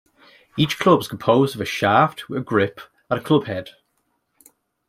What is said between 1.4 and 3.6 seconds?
of a shaft with a grip and a club